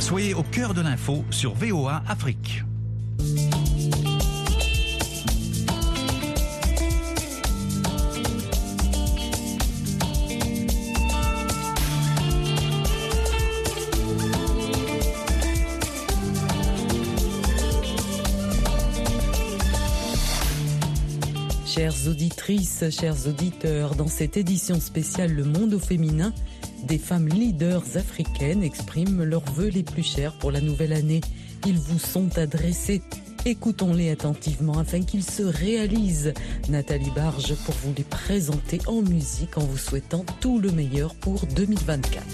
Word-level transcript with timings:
Soyez 0.00 0.34
au 0.34 0.42
cœur 0.42 0.74
de 0.74 0.82
l'info 0.82 1.24
sur 1.30 1.54
VOA 1.54 2.02
Afrique. 2.08 2.62
Chères 21.66 22.06
auditrices, 22.06 22.84
chers 22.90 23.26
auditeurs, 23.26 23.96
dans 23.96 24.06
cette 24.06 24.36
édition 24.36 24.78
spéciale 24.78 25.32
Le 25.32 25.44
Monde 25.44 25.74
au 25.74 25.80
féminin, 25.80 26.32
des 26.84 26.98
femmes 26.98 27.28
leaders 27.28 27.96
africaines 27.96 28.62
expriment 28.62 29.24
leurs 29.24 29.44
vœux 29.52 29.68
les 29.68 29.82
plus 29.82 30.02
chers 30.02 30.32
pour 30.38 30.50
la 30.50 30.60
nouvelle 30.60 30.92
année. 30.92 31.20
Ils 31.66 31.78
vous 31.78 31.98
sont 31.98 32.38
adressés. 32.38 33.02
Écoutons-les 33.44 34.10
attentivement 34.10 34.78
afin 34.78 35.02
qu'ils 35.02 35.24
se 35.24 35.42
réalisent. 35.42 36.32
Nathalie 36.68 37.10
Barge 37.14 37.54
pour 37.66 37.74
vous 37.74 37.92
les 37.96 38.04
présenter 38.04 38.80
en 38.86 39.02
musique 39.02 39.58
en 39.58 39.62
vous 39.62 39.76
souhaitant 39.76 40.24
tout 40.40 40.58
le 40.58 40.70
meilleur 40.70 41.14
pour 41.14 41.46
2024. 41.54 42.24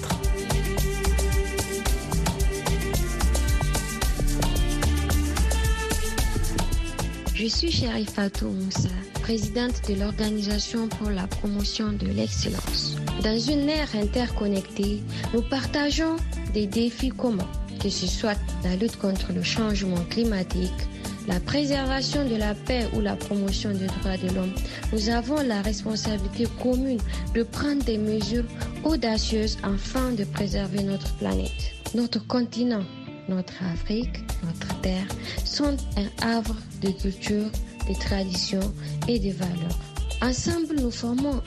Je 7.35 7.47
suis 7.47 7.73
Sherifa 7.73 8.29
Moussa, 8.43 8.89
présidente 9.31 9.89
de 9.89 9.95
l'Organisation 9.95 10.89
pour 10.89 11.09
la 11.09 11.25
promotion 11.29 11.93
de 11.93 12.09
l'excellence. 12.09 12.97
Dans 13.23 13.39
une 13.39 13.69
ère 13.69 13.95
interconnectée, 13.95 15.05
nous 15.33 15.43
partageons 15.43 16.17
des 16.53 16.67
défis 16.67 17.11
communs, 17.11 17.47
que 17.81 17.89
ce 17.91 18.09
soit 18.09 18.37
la 18.65 18.75
lutte 18.75 18.97
contre 18.97 19.33
le 19.33 19.45
changement 19.45 20.03
climatique, 20.11 20.81
la 21.29 21.39
préservation 21.39 22.29
de 22.29 22.35
la 22.35 22.55
paix 22.55 22.89
ou 22.93 23.01
la 23.01 23.15
promotion 23.15 23.71
des 23.71 23.87
droits 23.87 24.17
de 24.17 24.35
l'homme, 24.35 24.53
nous 24.93 25.09
avons 25.11 25.41
la 25.43 25.63
responsabilité 25.63 26.49
commune 26.61 26.99
de 27.33 27.45
prendre 27.45 27.85
des 27.85 27.99
mesures 27.99 28.47
audacieuses 28.83 29.59
afin 29.63 30.11
de 30.11 30.25
préserver 30.25 30.83
notre 30.83 31.15
planète, 31.19 31.71
notre 31.95 32.27
continent 32.27 32.83
notre 33.31 33.63
Afrique, 33.73 34.25
notre 34.45 34.81
terre, 34.81 35.07
sont 35.45 35.77
un 35.97 36.27
havre 36.27 36.57
de 36.83 36.91
culture, 36.91 37.51
de 37.89 37.95
traditions 37.99 38.73
et 39.09 39.19
de 39.19 39.31
valeurs. 39.31 39.79
Ensemble, 40.23 40.77
nous 40.81 40.91
formons 40.91 41.41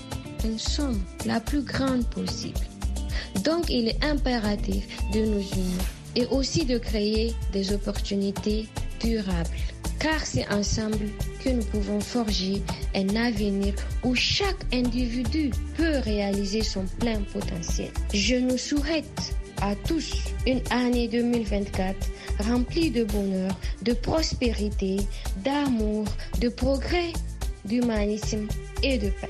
une 0.43 0.59
somme 0.59 1.01
la 1.25 1.39
plus 1.39 1.61
grande 1.61 2.05
possible. 2.07 2.59
Donc, 3.43 3.69
il 3.69 3.89
est 3.89 4.03
impératif 4.03 4.85
de 5.13 5.19
nous 5.19 5.41
unir 5.53 5.83
et 6.15 6.25
aussi 6.27 6.65
de 6.65 6.77
créer 6.77 7.33
des 7.51 7.73
opportunités 7.73 8.67
durables. 8.99 9.49
Car 9.99 10.19
c'est 10.25 10.47
ensemble 10.51 11.09
que 11.43 11.49
nous 11.49 11.63
pouvons 11.63 11.99
forger 11.99 12.61
un 12.93 13.15
avenir 13.15 13.73
où 14.03 14.15
chaque 14.15 14.65
individu 14.73 15.51
peut 15.77 15.99
réaliser 15.99 16.61
son 16.61 16.85
plein 16.99 17.21
potentiel. 17.31 17.89
Je 18.13 18.35
nous 18.35 18.57
souhaite 18.57 19.35
à 19.63 19.75
tous 19.75 20.25
une 20.45 20.61
année 20.71 21.07
2024 21.07 21.95
remplie 22.39 22.91
de 22.91 23.05
bonheur, 23.05 23.57
de 23.81 23.93
prospérité, 23.93 24.97
d'amour, 25.37 26.05
de 26.41 26.49
progrès, 26.49 27.13
d'humanisme 27.63 28.45
et 28.83 28.97
de 28.97 29.07
paix. 29.07 29.29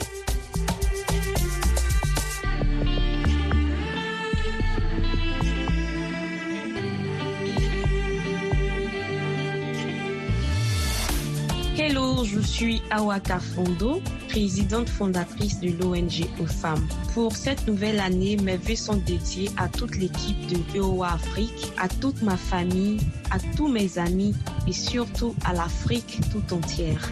Hello, 11.78 12.24
je 12.24 12.40
suis 12.40 12.82
Awaka 12.90 13.38
Fondo, 13.38 14.02
présidente 14.34 14.90
fondatrice 14.90 15.60
de 15.60 15.70
l'ONG 15.80 16.26
aux 16.42 16.48
femmes. 16.48 16.88
Pour 17.14 17.36
cette 17.36 17.68
nouvelle 17.68 18.00
année, 18.00 18.36
mes 18.38 18.58
vœux 18.58 18.76
sont 18.76 18.96
dédiés 18.96 19.48
à 19.58 19.70
toute 19.70 19.96
l'équipe 19.96 20.48
de 20.48 20.58
VOA 20.76 21.14
Afrique, 21.14 21.72
à 21.78 21.88
toute 21.88 22.20
ma 22.24 22.36
famille, 22.36 22.98
à 23.30 23.38
tous 23.56 23.68
mes 23.68 24.00
amis 24.00 24.34
et 24.68 24.74
surtout 24.74 25.36
à 25.46 25.54
l'Afrique 25.54 26.20
tout 26.32 26.52
entière. 26.52 27.12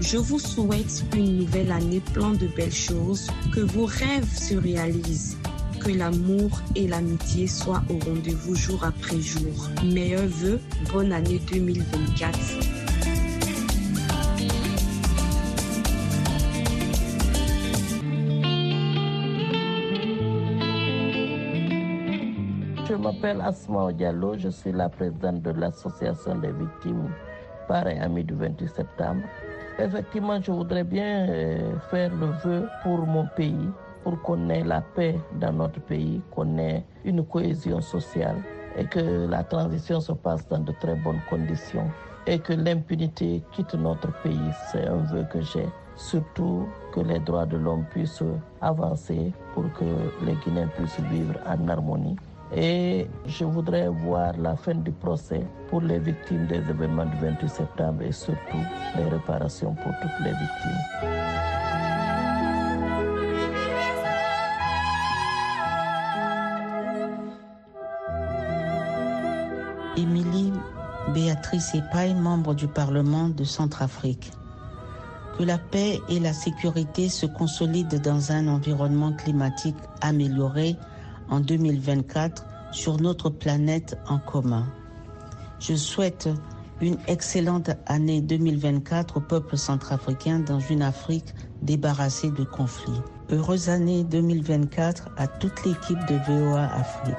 Je 0.00 0.16
vous 0.16 0.40
souhaite 0.40 1.04
une 1.14 1.36
nouvelle 1.36 1.70
année 1.70 2.02
plein 2.12 2.32
de 2.32 2.48
belles 2.48 2.72
choses, 2.74 3.28
que 3.52 3.60
vos 3.60 3.86
rêves 3.86 4.36
se 4.36 4.56
réalisent, 4.56 5.36
que 5.78 5.92
l'amour 5.92 6.50
et 6.74 6.88
l'amitié 6.88 7.46
soient 7.46 7.84
au 7.88 8.04
rendez-vous 8.04 8.56
jour 8.56 8.82
après 8.82 9.20
jour. 9.20 9.68
Meilleurs 9.84 10.26
vœux, 10.26 10.60
bonne 10.92 11.12
année 11.12 11.40
2024. 11.48 12.75
M'appelle 23.26 23.42
Asma 23.44 23.92
Diallo, 23.92 24.36
je 24.38 24.48
suis 24.48 24.72
la 24.72 24.88
présidente 24.88 25.42
de 25.42 25.50
l'association 25.50 26.36
des 26.36 26.52
victimes 26.52 27.10
par 27.66 27.86
et 27.88 27.98
du 28.22 28.34
28 28.34 28.68
septembre. 28.68 29.22
Effectivement, 29.78 30.40
je 30.40 30.52
voudrais 30.52 30.84
bien 30.84 31.28
euh, 31.28 31.76
faire 31.90 32.14
le 32.14 32.26
vœu 32.44 32.68
pour 32.82 33.04
mon 33.06 33.26
pays, 33.36 33.68
pour 34.04 34.20
qu'on 34.22 34.48
ait 34.48 34.62
la 34.62 34.80
paix 34.80 35.16
dans 35.40 35.52
notre 35.52 35.80
pays, 35.80 36.22
qu'on 36.30 36.56
ait 36.58 36.84
une 37.04 37.24
cohésion 37.24 37.80
sociale 37.80 38.36
et 38.78 38.84
que 38.84 39.26
la 39.28 39.42
transition 39.42 40.00
se 40.00 40.12
passe 40.12 40.46
dans 40.48 40.60
de 40.60 40.72
très 40.80 40.94
bonnes 40.94 41.20
conditions 41.28 41.90
et 42.26 42.38
que 42.38 42.52
l'impunité 42.52 43.42
quitte 43.52 43.74
notre 43.74 44.12
pays. 44.22 44.50
C'est 44.70 44.86
un 44.86 44.98
vœu 44.98 45.26
que 45.32 45.40
j'ai. 45.40 45.66
Surtout 45.96 46.68
que 46.92 47.00
les 47.00 47.18
droits 47.18 47.46
de 47.46 47.56
l'homme 47.56 47.84
puissent 47.90 48.22
avancer 48.60 49.32
pour 49.54 49.64
que 49.72 49.84
les 50.24 50.34
Guinéens 50.44 50.68
puissent 50.76 51.00
vivre 51.10 51.34
en 51.46 51.68
harmonie. 51.68 52.16
Et 52.54 53.08
je 53.26 53.44
voudrais 53.44 53.88
voir 53.88 54.36
la 54.38 54.54
fin 54.56 54.74
du 54.74 54.92
procès 54.92 55.42
pour 55.68 55.80
les 55.80 55.98
victimes 55.98 56.46
des 56.46 56.56
événements 56.56 57.06
du 57.06 57.16
28 57.16 57.48
septembre 57.48 58.02
et 58.02 58.12
surtout 58.12 58.64
les 58.96 59.04
réparations 59.04 59.74
pour 59.74 59.92
toutes 60.00 60.24
les 60.24 60.30
victimes. 60.30 61.26
Émilie 69.96 70.52
Béatrice 71.14 71.74
Epaille, 71.74 72.14
membre 72.14 72.54
du 72.54 72.68
Parlement 72.68 73.28
de 73.28 73.44
Centrafrique. 73.44 74.30
Que 75.38 75.44
la 75.44 75.58
paix 75.58 76.00
et 76.08 76.20
la 76.20 76.32
sécurité 76.32 77.08
se 77.08 77.26
consolident 77.26 77.98
dans 77.98 78.32
un 78.32 78.46
environnement 78.46 79.12
climatique 79.12 79.76
amélioré 80.00 80.76
en 81.28 81.40
2024 81.40 82.46
sur 82.72 83.00
notre 83.00 83.30
planète 83.30 83.96
en 84.08 84.18
commun. 84.18 84.66
Je 85.60 85.74
souhaite 85.74 86.28
une 86.80 86.98
excellente 87.06 87.70
année 87.86 88.20
2024 88.20 89.16
au 89.16 89.20
peuple 89.20 89.56
centrafricain 89.56 90.40
dans 90.40 90.60
une 90.60 90.82
Afrique 90.82 91.34
débarrassée 91.62 92.30
de 92.30 92.44
conflits. 92.44 93.00
Heureuse 93.30 93.68
année 93.70 94.04
2024 94.04 95.08
à 95.16 95.26
toute 95.26 95.64
l'équipe 95.64 95.98
de 96.08 96.16
VOA 96.28 96.64
Afrique. 96.64 97.16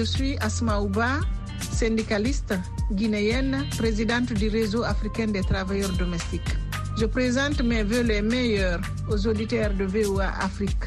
Je 0.00 0.06
suis 0.06 0.38
Asma 0.38 0.80
Ouba, 0.80 1.20
syndicaliste 1.60 2.54
guinéenne, 2.90 3.66
présidente 3.76 4.32
du 4.32 4.48
réseau 4.48 4.82
africain 4.82 5.26
des 5.26 5.42
travailleurs 5.42 5.92
domestiques. 5.92 6.56
Je 6.98 7.04
présente 7.04 7.62
mes 7.62 7.82
voeux 7.82 8.00
les 8.00 8.22
meilleurs 8.22 8.80
aux 9.10 9.26
auditeurs 9.26 9.74
de 9.74 9.84
VOA 9.84 10.32
Afrique. 10.40 10.86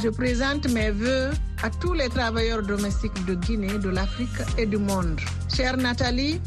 Je 0.00 0.08
présente 0.08 0.68
mes 0.70 0.92
voeux 0.92 1.30
à 1.64 1.70
tous 1.80 1.94
les 1.94 2.08
travailleurs 2.08 2.62
domestiques 2.62 3.26
de 3.26 3.34
Guinée, 3.34 3.76
de 3.76 3.88
l'Afrique 3.88 4.40
et 4.56 4.66
du 4.66 4.76
monde. 4.76 5.18
Chère 5.52 5.76
Nathalie 5.76 6.40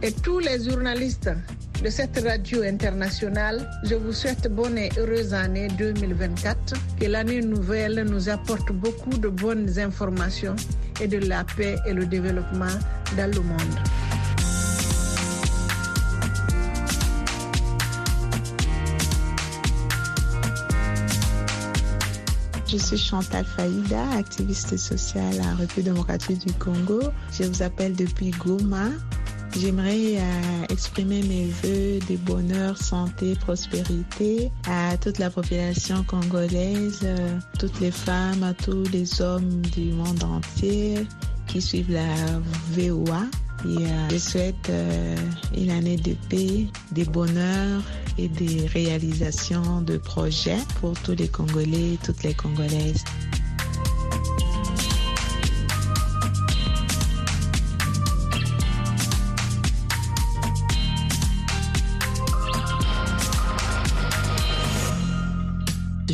et 0.00 0.12
tous 0.12 0.38
les 0.38 0.64
journalistes 0.64 1.28
de 1.84 1.90
cette 1.90 2.18
radio 2.26 2.62
internationale, 2.62 3.68
je 3.84 3.96
vous 3.96 4.12
souhaite 4.12 4.48
bonne 4.50 4.78
et 4.78 4.90
heureuse 4.96 5.34
année 5.34 5.68
2024. 5.76 6.74
Que 6.98 7.04
l'année 7.04 7.42
nouvelle 7.42 8.04
nous 8.04 8.30
apporte 8.30 8.72
beaucoup 8.72 9.18
de 9.18 9.28
bonnes 9.28 9.78
informations 9.78 10.56
et 11.00 11.08
de 11.08 11.18
la 11.18 11.44
paix 11.44 11.76
et 11.86 11.92
le 11.92 12.06
développement 12.06 12.66
dans 13.16 13.30
le 13.30 13.40
monde. 13.40 13.80
Je 22.66 22.76
suis 22.76 22.98
Chantal 22.98 23.44
Faïda, 23.44 24.10
activiste 24.16 24.76
sociale 24.76 25.40
à 25.40 25.56
République 25.56 25.86
démocratique 25.86 26.46
du 26.46 26.52
Congo. 26.52 27.00
Je 27.32 27.42
vous 27.42 27.62
appelle 27.62 27.96
depuis 27.96 28.30
Goma. 28.30 28.90
J'aimerais 29.56 30.16
euh, 30.16 30.64
exprimer 30.68 31.22
mes 31.22 31.46
voeux 31.46 31.98
de 32.08 32.16
bonheur, 32.16 32.76
santé, 32.76 33.34
prospérité 33.34 34.50
à 34.66 34.96
toute 34.96 35.18
la 35.18 35.28
population 35.28 36.04
congolaise, 36.04 37.00
euh, 37.02 37.38
toutes 37.58 37.80
les 37.80 37.90
femmes, 37.90 38.42
à 38.44 38.54
tous 38.54 38.84
les 38.92 39.20
hommes 39.20 39.60
du 39.62 39.92
monde 39.92 40.22
entier 40.22 41.06
qui 41.48 41.60
suivent 41.60 41.92
la 41.92 42.14
VOA. 42.72 43.22
Et 43.64 43.84
euh, 43.84 44.08
je 44.10 44.18
souhaite 44.18 44.72
une 45.56 45.70
année 45.70 45.96
de 45.96 46.14
paix, 46.28 46.66
de 46.92 47.04
bonheur 47.04 47.82
et 48.18 48.28
de 48.28 48.68
réalisation 48.72 49.82
de 49.82 49.98
projets 49.98 50.58
pour 50.80 50.92
tous 51.00 51.14
les 51.14 51.28
Congolais, 51.28 51.98
toutes 52.04 52.22
les 52.22 52.34
Congolaises. 52.34 53.04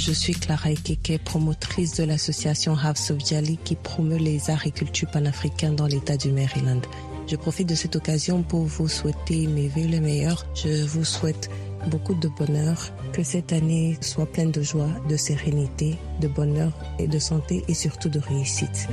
Je 0.06 0.12
suis 0.12 0.35
Clara 0.35 0.70
Ekeke, 0.70 1.19
promotrice 1.25 1.94
de 1.97 2.05
l'association 2.05 2.76
House 2.76 3.11
of 3.11 3.19
Jali 3.26 3.58
qui 3.64 3.75
promeut 3.75 4.19
les 4.19 4.50
arts 4.50 4.64
et 4.64 4.70
cultures 4.70 5.11
panafricains 5.11 5.73
dans 5.73 5.87
l'État 5.87 6.17
du 6.17 6.31
Maryland. 6.31 6.81
Je 7.26 7.35
profite 7.35 7.69
de 7.69 7.75
cette 7.75 7.97
occasion 7.97 8.44
pour 8.44 8.62
vous 8.62 8.87
souhaiter 8.87 9.49
mes 9.49 9.67
vœux 9.67 9.88
les 9.88 9.99
meilleurs. 9.99 10.47
Je 10.55 10.85
vous 10.85 11.05
souhaite 11.05 11.50
beaucoup 11.88 12.14
de 12.14 12.29
bonheur, 12.29 12.93
que 13.12 13.25
cette 13.25 13.53
année 13.53 13.99
soit 14.00 14.31
pleine 14.31 14.53
de 14.53 14.62
joie, 14.62 14.91
de 15.08 15.17
sérénité, 15.17 15.97
de 16.20 16.29
bonheur 16.29 16.70
et 17.00 17.09
de 17.09 17.19
santé 17.19 17.64
et 17.67 17.75
surtout 17.75 18.09
de 18.09 18.20
réussite. 18.20 18.87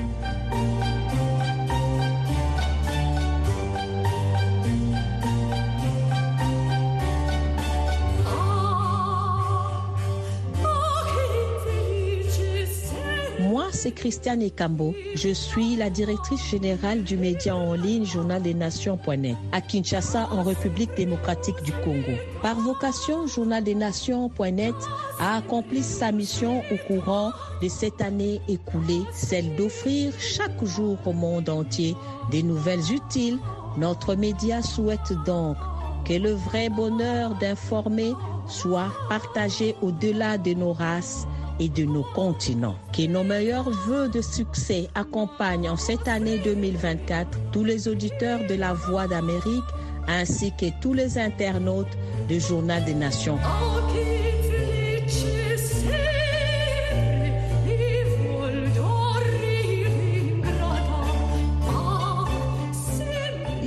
C'est 13.84 13.92
Christiane 13.92 14.42
Ekambo. 14.42 14.96
Je 15.14 15.34
suis 15.34 15.76
la 15.76 15.90
directrice 15.90 16.50
générale 16.50 17.04
du 17.04 17.18
média 17.18 17.54
en 17.54 17.74
ligne 17.74 18.06
Journal 18.06 18.42
des 18.42 18.54
Nations.net 18.54 19.36
à 19.52 19.60
Kinshasa, 19.60 20.30
en 20.32 20.42
République 20.42 20.96
démocratique 20.96 21.62
du 21.66 21.74
Congo. 21.84 22.14
Par 22.42 22.56
vocation, 22.56 23.28
Journal 23.28 23.62
des 23.62 23.76
Nations.net 23.76 24.74
a 25.20 25.36
accompli 25.36 25.84
sa 25.84 26.14
mission 26.14 26.64
au 26.72 26.78
courant 26.88 27.34
de 27.62 27.68
cette 27.68 28.00
année 28.00 28.40
écoulée, 28.48 29.02
celle 29.12 29.54
d'offrir 29.58 30.14
chaque 30.18 30.64
jour 30.64 30.98
au 31.06 31.12
monde 31.12 31.50
entier 31.50 31.98
des 32.32 32.42
nouvelles 32.42 32.90
utiles. 32.90 33.38
Notre 33.78 34.16
média 34.16 34.62
souhaite 34.62 35.12
donc 35.26 35.58
que 36.06 36.14
le 36.14 36.32
vrai 36.32 36.70
bonheur 36.70 37.36
d'informer 37.36 38.14
soit 38.48 38.94
partagé 39.10 39.76
au-delà 39.82 40.38
de 40.38 40.54
nos 40.54 40.72
races 40.72 41.28
et 41.60 41.70
de 41.70 41.84
nos 41.84 42.04
continents. 42.16 42.76
Que 42.92 43.08
nos 43.08 43.24
meilleurs 43.24 43.70
voeux 43.70 44.10
de 44.10 44.22
succès 44.22 44.90
accompagnent 44.96 45.70
en 45.70 45.78
cette 45.78 46.08
année 46.08 46.40
2024 46.40 47.38
tous 47.52 47.64
les 47.64 47.88
auditeurs 47.88 48.46
de 48.48 48.56
la 48.56 48.74
Voix 48.74 49.08
d'Amérique 49.08 49.64
ainsi 50.08 50.52
que 50.60 50.66
tous 50.82 50.94
les 50.94 51.18
internautes 51.18 51.98
du 52.28 52.40
Journal 52.40 52.84
des 52.86 52.94
Nations. 52.94 53.38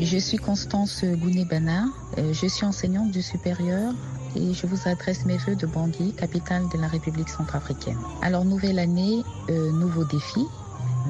Je 0.00 0.18
suis 0.18 0.36
Constance 0.36 1.04
Gouné-Bana, 1.04 1.86
euh, 2.18 2.32
je 2.32 2.46
suis 2.46 2.64
enseignante 2.64 3.10
du 3.10 3.22
supérieur 3.22 3.92
et 4.36 4.52
je 4.52 4.66
vous 4.66 4.88
adresse 4.88 5.24
mes 5.24 5.38
voeux 5.38 5.56
de 5.56 5.66
Bangui, 5.66 6.12
capitale 6.12 6.68
de 6.68 6.78
la 6.78 6.88
République 6.88 7.28
centrafricaine. 7.28 7.98
Alors, 8.22 8.44
nouvelle 8.44 8.78
année, 8.78 9.24
euh, 9.50 9.72
nouveaux 9.72 10.04
défis. 10.04 10.48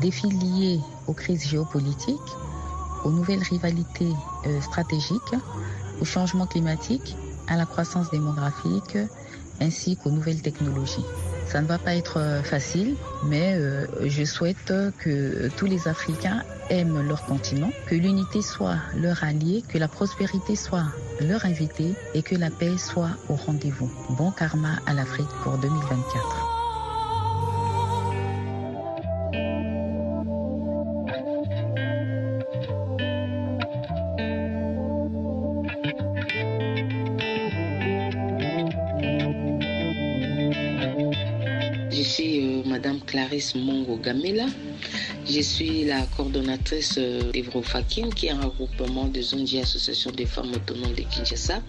Défis 0.01 0.29
liés 0.29 0.81
aux 1.07 1.13
crises 1.13 1.47
géopolitiques, 1.47 2.37
aux 3.05 3.11
nouvelles 3.11 3.43
rivalités 3.43 4.15
euh, 4.47 4.61
stratégiques, 4.61 5.35
au 6.01 6.05
changement 6.05 6.47
climatique, 6.47 7.17
à 7.49 7.57
la 7.57 7.67
croissance 7.67 8.11
démographique, 8.11 8.99
ainsi 9.61 9.97
qu'aux 9.97 10.11
nouvelles 10.11 10.43
technologies. 10.43 11.05
Ça 11.47 11.61
ne 11.61 11.67
va 11.67 11.79
pas 11.79 11.95
être 11.95 12.19
euh, 12.19 12.43
facile, 12.43 12.97
mais 13.25 13.55
euh, 13.55 13.87
je 14.05 14.25
souhaite 14.25 14.73
que 14.99 15.49
tous 15.57 15.67
les 15.67 15.89
Africains 15.89 16.43
aiment 16.71 17.01
leur 17.07 17.25
continent, 17.25 17.73
que 17.87 17.95
l'unité 17.95 18.43
soit 18.43 18.79
leur 18.97 19.23
allié, 19.23 19.63
que 19.69 19.79
la 19.79 19.89
prospérité 19.89 20.57
soit 20.57 20.87
leur 21.21 21.45
invité 21.45 21.95
et 22.15 22.23
que 22.23 22.35
la 22.35 22.51
paix 22.51 22.77
soit 22.77 23.13
au 23.29 23.35
rendez-vous. 23.35 23.91
Bon 24.11 24.31
karma 24.31 24.81
à 24.87 24.95
l'Afrique 24.95 25.31
pour 25.43 25.57
2024. 25.59 26.56
Mongo 43.55 43.97
Gamela. 43.97 44.47
Je 45.29 45.41
suis 45.41 45.85
la 45.85 46.03
coordonnatrice 46.17 46.99
d'Evrofakim, 47.33 48.13
qui 48.15 48.27
est 48.27 48.31
un 48.31 48.43
regroupement 48.43 49.07
de 49.07 49.21
zones 49.21 49.47
association 49.61 50.11
des 50.13 50.27
femmes 50.27 50.53
autonomes 50.53 50.95
de 50.95 51.03
Kinshasa. 51.03 51.63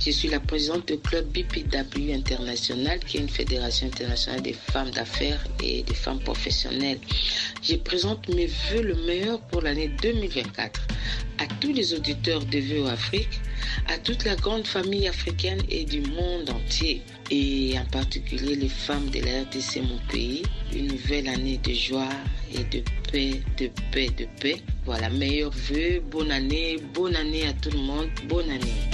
Je 0.00 0.10
suis 0.10 0.28
la 0.28 0.40
présidente 0.40 0.86
du 0.88 0.98
club 0.98 1.26
BPW 1.28 2.12
International, 2.14 2.98
qui 3.00 3.18
est 3.18 3.20
une 3.20 3.28
fédération 3.28 3.86
internationale 3.88 4.42
des 4.42 4.54
femmes 4.54 4.90
d'affaires 4.90 5.44
et 5.62 5.82
des 5.82 5.94
femmes 5.94 6.20
professionnelles. 6.20 6.98
Je 7.62 7.76
présente 7.76 8.28
mes 8.28 8.46
voeux 8.46 8.82
le 8.82 8.94
meilleur 9.06 9.40
pour 9.40 9.62
l'année 9.62 9.90
2024 10.02 10.80
à 11.38 11.46
tous 11.60 11.72
les 11.72 11.94
auditeurs 11.94 12.44
de 12.44 12.58
VO 12.58 12.86
Afrique, 12.86 13.40
à 13.88 13.98
toute 13.98 14.24
la 14.24 14.36
grande 14.36 14.66
famille 14.66 15.08
africaine 15.08 15.60
et 15.68 15.84
du 15.84 16.00
monde 16.00 16.50
entier, 16.50 17.02
et 17.30 17.74
en 17.78 17.84
particulier 17.86 18.56
les 18.56 18.68
femmes 18.68 19.08
de 19.10 19.20
la 19.20 19.42
RDC, 19.42 19.82
mon 19.82 19.98
pays, 20.08 20.42
une 20.72 20.88
nouvelle 20.88 21.28
année 21.28 21.58
de 21.58 21.72
joie 21.72 22.08
et 22.52 22.64
de 22.64 22.82
paix, 23.10 23.40
de 23.58 23.70
paix, 23.92 24.08
de 24.16 24.26
paix. 24.40 24.62
Voilà, 24.84 25.08
meilleurs 25.10 25.50
vœux, 25.50 26.00
bonne 26.10 26.30
année, 26.30 26.76
bonne 26.94 27.16
année 27.16 27.46
à 27.46 27.52
tout 27.54 27.70
le 27.70 27.78
monde, 27.78 28.08
bonne 28.28 28.50
année. 28.50 28.93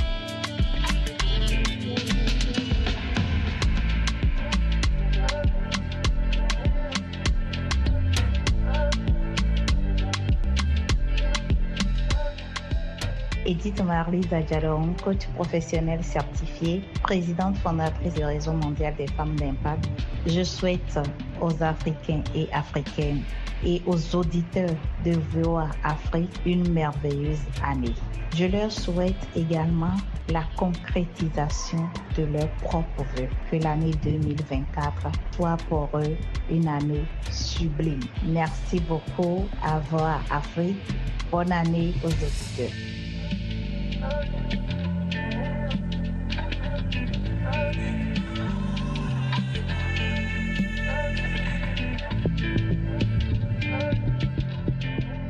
Marlise 13.79 14.33
Adjalon, 14.33 14.95
coach 15.03 15.27
professionnel 15.35 16.03
certifié, 16.03 16.83
présidente 17.03 17.57
fondatrice 17.59 18.15
du 18.15 18.25
Réseau 18.25 18.53
mondial 18.53 18.95
des 18.97 19.07
femmes 19.09 19.37
d'impact. 19.37 19.89
Je 20.27 20.43
souhaite 20.43 20.99
aux 21.41 21.63
Africains 21.63 22.23
et 22.35 22.49
Africaines 22.53 23.23
et 23.65 23.81
aux 23.87 24.17
auditeurs 24.17 24.75
de 25.05 25.13
VOA 25.33 25.69
Afrique 25.85 26.33
une 26.45 26.73
merveilleuse 26.73 27.41
année. 27.65 27.95
Je 28.35 28.47
leur 28.47 28.71
souhaite 28.71 29.29
également 29.37 29.97
la 30.29 30.45
concrétisation 30.57 31.89
de 32.17 32.25
leurs 32.25 32.51
propres 32.63 33.05
vœux. 33.17 33.29
Que 33.51 33.57
l'année 33.57 33.93
2024 34.03 35.09
soit 35.35 35.57
pour 35.69 35.89
eux 35.95 36.17
une 36.51 36.69
année 36.69 37.05
sublime. 37.31 38.01
Merci 38.27 38.81
beaucoup 38.81 39.47
à 39.63 39.79
VOA 39.91 40.21
Afrique. 40.31 40.77
Bonne 41.31 41.53
année 41.53 41.95
aux 42.05 42.09
auditeurs. 42.09 43.00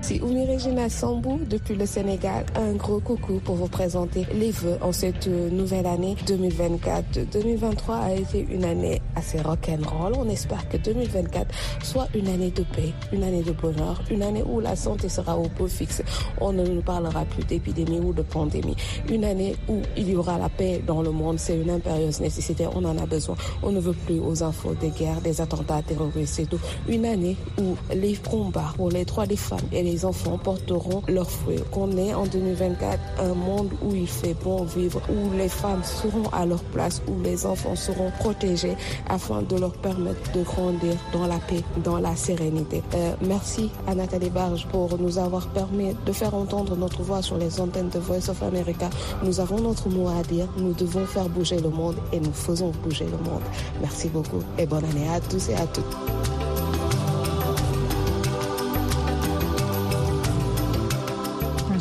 C'est 0.03 0.21
Regina 0.21 0.89
Sambou 0.89 1.39
depuis 1.49 1.77
le 1.77 1.87
Sénégal. 1.87 2.45
Un 2.57 2.73
gros 2.73 2.99
coucou 3.01 3.41
pour 3.45 3.55
vous 3.55 3.69
présenter 3.69 4.27
les 4.35 4.51
vœux 4.51 4.77
en 4.81 4.93
cette 4.93 5.29
nouvelle 5.29 5.87
année 5.87 6.17
2024. 6.27 7.31
2023 7.33 7.95
a 7.97 8.15
été 8.15 8.47
une 8.51 8.65
année 8.65 9.00
assez 9.21 9.41
rock'n'roll. 9.41 10.15
On 10.17 10.29
espère 10.29 10.67
que 10.69 10.79
2024 10.79 11.55
soit 11.83 12.09
une 12.15 12.29
année 12.29 12.51
de 12.51 12.63
paix, 12.63 12.93
une 13.13 13.23
année 13.23 13.43
de 13.43 13.53
bonheur, 13.53 14.03
une 14.11 14.23
année 14.23 14.43
où 14.43 14.61
la 14.61 14.75
santé 14.77 15.09
sera 15.09 15.37
au 15.37 15.49
beau 15.59 15.69
fixe. 15.69 16.03
On 16.41 16.53
ne 16.53 16.65
nous 16.65 16.83
parlera 16.83 17.25
plus 17.27 17.45
d'épidémie 17.45 18.01
ou 18.01 18.13
de 18.13 18.23
pandémie. 18.23 18.77
Une 19.09 19.25
année 19.25 19.57
où 19.69 19.83
il 19.97 20.11
y 20.11 20.17
aura 20.17 20.39
la 20.39 20.49
paix 20.49 20.83
dans 20.87 21.03
le 21.03 21.11
monde. 21.11 21.39
C'est 21.39 21.57
une 21.57 21.71
impérieuse 21.71 22.21
nécessité. 22.21 22.67
On 22.75 22.85
en 22.85 22.97
a 22.97 23.07
besoin. 23.07 23.37
On 23.63 23.73
ne 23.73 23.81
veut 23.81 23.99
plus 24.07 24.21
aux 24.21 24.43
infos 24.43 24.75
des 24.75 24.91
guerres, 24.91 25.21
des 25.21 25.41
attentats 25.41 25.83
terroristes 25.83 26.41
et 26.41 26.47
tout. 26.47 26.61
Une 26.89 27.05
année 27.05 27.37
où 27.59 27.77
les 27.95 28.15
combats 28.15 28.73
pour 28.77 28.91
les 28.91 29.05
droits 29.05 29.27
des 29.27 29.37
femmes 29.37 29.69
et 29.73 29.83
les 29.83 30.05
enfants 30.05 30.39
porteront 30.39 31.03
leurs 31.09 31.31
fruits. 31.31 31.61
Qu'on 31.71 31.97
ait 31.97 32.15
en 32.15 32.27
2024 32.27 32.99
un 33.21 33.35
monde 33.35 33.71
où 33.83 33.95
il 33.95 34.09
fait 34.09 34.35
bon 34.43 34.65
vivre, 34.65 35.01
où 35.11 35.37
les 35.37 35.49
femmes 35.49 35.85
seront 35.85 36.29
à 36.33 36.47
leur 36.47 36.63
place, 36.65 37.03
où 37.07 37.21
les 37.23 37.45
enfants 37.45 37.77
seront 37.77 38.11
protégés 38.19 38.77
afin 39.11 39.43
de 39.43 39.57
leur 39.57 39.73
permettre 39.73 40.33
de 40.33 40.43
grandir 40.43 40.95
dans 41.13 41.27
la 41.27 41.39
paix, 41.39 41.63
dans 41.85 41.99
la 41.99 42.17
sérénité. 42.17 42.83
Euh, 42.95 43.15
merci 43.21 43.71
à 43.87 43.95
Nathalie 43.95 44.31
Barge 44.31 44.67
pour 44.69 44.97
nous 44.99 45.19
avoir 45.19 45.49
permis 45.49 45.95
de 46.07 46.13
faire 46.13 46.35
entendre 46.35 46.77
notre 46.77 47.03
voix 47.03 47.21
sur 47.21 47.37
les 47.37 47.61
antennes 47.61 47.89
de 47.89 47.99
Voice 47.99 48.31
of 48.31 48.43
America. 48.43 48.89
Nous 49.23 49.41
avons 49.41 49.61
notre 49.61 49.89
mot 49.89 50.09
à 50.09 50.23
dire, 50.23 50.47
nous 50.57 50.73
devons 50.73 51.05
faire 51.07 51.29
bouger 51.29 51.61
le 51.61 51.71
monde 51.71 51.97
et 52.13 52.21
nous 52.21 52.33
faisons 52.33 52.73
bouger 52.83 53.05
le 53.07 53.19
monde. 53.31 53.43
Merci 53.81 54.09
beaucoup 54.09 54.43
et 54.59 54.67
bonne 54.67 54.85
année 54.85 55.09
à 55.09 55.21
tous 55.21 55.49
et 55.51 55.55
à 55.55 55.67
toutes. 55.67 56.50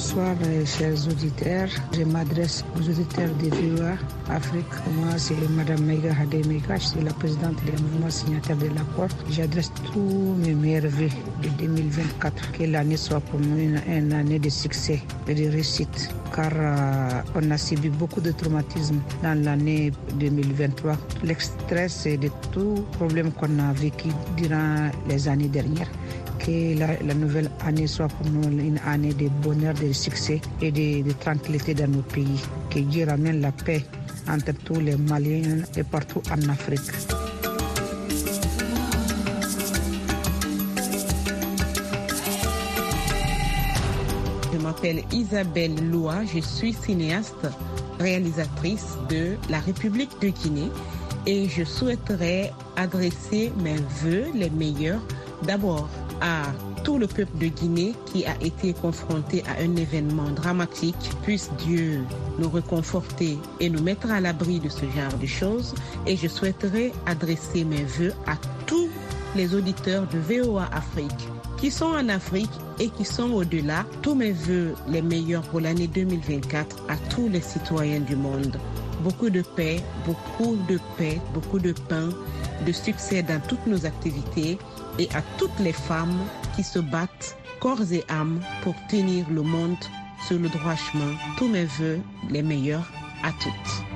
Bonsoir, 0.10 0.36
chers 0.66 1.08
auditeurs. 1.08 1.70
Je 1.94 2.04
m'adresse 2.04 2.66
aux 2.76 2.82
auditeurs 2.82 3.30
de 3.36 3.50
VOA 3.50 3.94
Afrique. 4.28 4.66
Moi, 4.96 5.12
c'est 5.18 5.36
Mme 5.52 5.86
Mega 5.86 6.12
Hade 6.20 6.48
Mega. 6.48 6.78
Je 6.78 6.88
suis 6.88 7.02
la 7.02 7.14
présidente 7.14 7.64
des 7.64 7.74
mouvements 7.74 8.10
signataires 8.10 8.58
de 8.58 8.70
l'accord. 8.70 9.10
J'adresse 9.30 9.72
tous 9.94 10.36
mes 10.40 10.56
meilleurs 10.56 10.90
vœux 10.90 11.10
de 11.44 11.50
2024. 11.60 12.54
Que 12.54 12.64
l'année 12.64 12.98
soit 12.98 13.20
pour 13.20 13.40
nous 13.40 13.60
une, 13.60 14.12
année 14.14 14.40
de 14.40 14.50
succès 14.50 15.00
et 15.28 15.36
de 15.36 15.52
réussite. 15.52 16.10
Car 16.36 16.54
euh, 16.56 17.22
on 17.36 17.52
a 17.52 17.58
subi 17.60 17.90
beaucoup 17.90 18.22
de 18.22 18.32
traumatismes 18.32 19.02
dans 19.22 19.40
l'année 19.44 19.92
2023. 20.16 20.98
Le 21.24 21.36
stress 21.38 22.08
et 22.08 22.18
de 22.18 22.32
tout 22.52 22.84
problème 22.94 23.32
qu'on 23.32 23.60
a 23.60 23.74
vécu 23.74 24.08
durant 24.38 24.90
les 25.08 25.28
années 25.28 25.50
dernières 25.50 25.92
que 26.40 26.78
la, 26.78 27.14
nouvelle 27.14 27.50
année 27.66 27.88
soit 27.88 28.08
pour 28.08 28.26
nous 28.32 28.44
une 28.44 28.80
année 28.86 29.14
de 29.14 29.28
bonheur, 29.42 29.74
de 29.74 29.92
succès 29.92 30.42
et 30.62 30.72
de, 30.72 31.12
tranquillité 31.14 31.74
dans 31.74 31.88
nos 31.88 32.02
pays. 32.02 32.42
Que 32.70 32.80
Dieu 32.80 33.06
ramène 33.08 33.42
la 33.42 33.52
paix 33.52 33.84
entre 34.28 34.54
tous 34.64 34.80
les 34.80 34.96
Maliens 34.96 35.64
et 35.78 35.84
partout 35.84 36.22
en 36.32 36.50
Afrique. 36.50 36.80
Je 44.54 44.58
m'appelle 44.58 45.04
Isabelle 45.12 45.76
Loa, 45.92 46.24
je 46.26 46.40
suis 46.40 46.74
cinéaste, 46.74 47.48
réalisatrice 48.00 48.98
de 49.10 49.36
La 49.50 49.60
République 49.60 50.12
de 50.22 50.30
Guinée 50.30 50.72
et 51.26 51.48
je 51.50 51.64
souhaiterais 51.64 52.52
adresser 52.78 53.52
mes 53.62 53.76
voeux 54.02 54.26
les 54.34 54.50
meilleurs 54.50 55.02
d'abord 55.44 55.90
à 56.22 56.44
tout 56.84 56.98
le 56.98 57.08
peuple 57.08 57.38
de 57.38 57.48
Guinée 57.48 57.94
qui 58.06 58.26
a 58.26 58.36
été 58.42 58.74
confronté 58.74 59.44
à 59.48 59.62
un 59.62 59.76
événement 59.76 60.30
dramatique. 60.32 61.12
Puisse 61.24 61.50
Dieu 61.66 62.04
nous 62.38 62.50
reconforter 62.50 63.38
et 63.60 63.70
nous 63.70 63.82
mettre 63.82 64.12
à 64.12 64.20
l'abri 64.20 64.60
de 64.60 64.70
ce 64.70 64.86
genre 64.86 65.18
de 65.20 65.26
choses. 65.26 65.76
Et 66.08 66.16
je 66.16 66.28
souhaiterais 66.28 66.92
adresser 67.06 67.64
mes 67.64 67.84
voeux 67.84 68.14
à 68.28 68.36
tous 68.66 68.90
les 69.36 69.54
auditeurs 69.54 70.08
de 70.08 70.18
VOA 70.20 70.70
Afrique 70.74 71.28
qui 71.60 71.72
sont 71.72 71.86
en 71.86 72.08
Afrique 72.10 72.50
et 72.80 72.90
qui 72.90 73.04
sont 73.04 73.32
au-delà. 73.32 73.86
Tous 74.02 74.16
mes 74.16 74.32
voeux 74.32 74.74
les 74.88 75.02
meilleurs 75.02 75.44
pour 75.44 75.60
l'année 75.60 75.88
2024 75.88 76.86
à 76.88 76.96
tous 77.10 77.28
les 77.28 77.42
citoyens 77.42 78.00
du 78.00 78.16
monde. 78.16 78.58
Beaucoup 79.02 79.30
de 79.30 79.42
paix, 79.42 79.82
beaucoup 80.06 80.58
de 80.68 80.80
paix, 80.98 81.22
beaucoup 81.34 81.60
de 81.60 81.72
pain, 81.72 82.10
de 82.66 82.72
succès 82.72 83.24
dans 83.24 83.40
toutes 83.48 83.66
nos 83.66 83.86
activités 83.86 84.58
et 84.98 85.08
à 85.16 85.22
toutes 85.38 85.58
les 85.60 85.72
femmes 85.72 86.20
qui 86.56 86.64
se 86.64 86.80
battent 86.80 87.38
corps 87.60 87.92
et 87.92 88.04
âme 88.10 88.42
pour 88.62 88.76
tenir 88.90 89.26
le 89.30 89.42
monde 89.42 89.78
sur 90.28 90.38
le 90.38 90.50
droit 90.50 90.76
chemin. 90.76 91.14
Tous 91.38 91.48
mes 91.48 91.66
voeux, 91.66 92.00
les 92.30 92.44
meilleurs 92.44 92.90
à 93.24 93.32
toutes. 93.42 93.90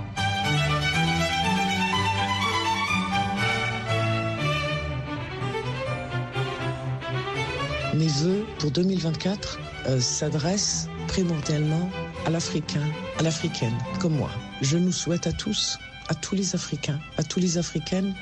Mes 7.94 8.08
voeux 8.08 8.46
pour 8.60 8.72
2024 8.72 9.60
euh, 9.88 10.00
s'adressent 10.00 10.88
primordialement 11.08 11.90
à 12.26 12.32
l'Africain, 12.32 12.88
à 13.20 13.24
l'Africaine, 13.24 13.78
comme 14.00 14.16
moi. 14.16 14.30
Je 14.64 14.78
nous 14.78 14.94
souhaite 14.94 15.28
à 15.28 15.34
tous, 15.34 15.78
à 16.08 16.16
tous 16.16 16.36
les 16.36 16.56
Africains, 16.56 16.98
à 17.18 17.24
tous 17.24 17.42
les 17.42 17.58
Africaines, 17.58 18.16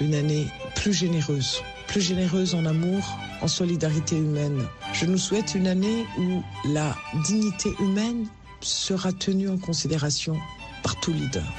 une 0.00 0.14
année 0.14 0.46
plus 0.76 0.92
généreuse, 0.92 1.62
plus 1.88 2.00
généreuse 2.00 2.54
en 2.54 2.64
amour, 2.64 3.18
en 3.42 3.48
solidarité 3.48 4.16
humaine. 4.16 4.62
Je 4.92 5.06
nous 5.06 5.18
souhaite 5.18 5.56
une 5.56 5.66
année 5.66 6.06
où 6.16 6.44
la 6.72 6.96
dignité 7.26 7.74
humaine 7.80 8.28
sera 8.60 9.12
tenue 9.12 9.48
en 9.48 9.58
considération 9.58 10.36
par 10.84 10.94
tout 11.00 11.12
leader 11.12 11.52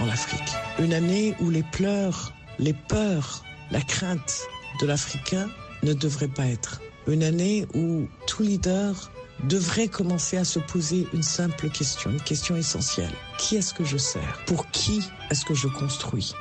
en 0.00 0.08
Afrique. 0.10 0.52
Une 0.80 0.92
année 0.92 1.34
où 1.40 1.48
les 1.48 1.62
pleurs, 1.62 2.34
les 2.58 2.74
peurs, 2.74 3.42
la 3.70 3.80
crainte 3.80 4.42
de 4.82 4.86
l'Africain 4.86 5.48
ne 5.82 5.94
devraient 5.94 6.28
pas 6.28 6.46
être. 6.46 6.82
Une 7.06 7.22
année 7.22 7.66
où 7.72 8.06
tout 8.26 8.42
leader 8.42 9.10
devrait 9.44 9.88
commencer 9.88 10.36
à 10.36 10.44
se 10.44 10.58
poser 10.58 11.06
une 11.12 11.22
simple 11.22 11.68
question, 11.70 12.10
une 12.10 12.20
question 12.20 12.56
essentielle. 12.56 13.12
Qui 13.38 13.56
est-ce 13.56 13.72
que 13.72 13.84
je 13.84 13.96
sers? 13.96 14.38
Pour 14.46 14.68
qui 14.70 15.02
est-ce 15.30 15.44
que 15.44 15.54
je 15.54 15.68
construis? 15.68 16.34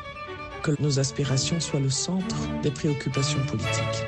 Que 0.64 0.72
nos 0.82 1.00
aspirations 1.00 1.60
soient 1.60 1.80
le 1.80 1.90
centre 1.90 2.36
des 2.64 2.72
préoccupations 2.72 3.40
politiques. 3.46 4.06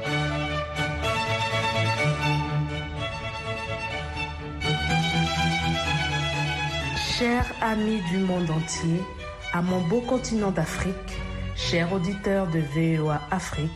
Chers 7.17 7.51
amis 7.61 8.01
du 8.09 8.19
monde 8.19 8.49
entier, 8.49 9.01
à 9.53 9.61
mon 9.61 9.81
beau 9.87 10.01
continent 10.01 10.51
d'Afrique, 10.51 10.95
chers 11.55 11.91
auditeurs 11.91 12.47
de 12.47 12.59
VOA 12.59 13.21
Afrique, 13.29 13.69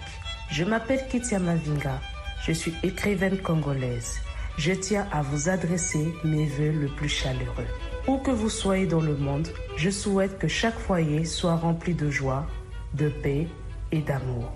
je 0.50 0.63
m'appelle 0.63 1.05
Kitia 1.10 1.39
Mavinga, 1.39 2.00
je 2.46 2.53
suis 2.53 2.74
écrivaine 2.84 3.38
congolaise. 3.38 4.22
Je 4.57 4.72
tiens 4.72 5.07
à 5.12 5.22
vous 5.22 5.50
adresser 5.50 6.13
mes 6.24 6.45
voeux 6.45 6.72
le 6.72 6.88
plus 6.88 7.10
chaleureux. 7.10 7.67
Où 8.07 8.17
que 8.17 8.31
vous 8.31 8.50
soyez 8.50 8.86
dans 8.86 9.01
le 9.01 9.15
monde, 9.15 9.48
je 9.77 9.89
souhaite 9.89 10.38
que 10.38 10.48
chaque 10.48 10.77
foyer 10.77 11.25
soit 11.25 11.55
rempli 11.55 11.93
de 11.93 12.10
joie, 12.10 12.45
de 12.93 13.10
paix 13.10 13.48
et 13.91 14.01
d'amour. 14.01 14.51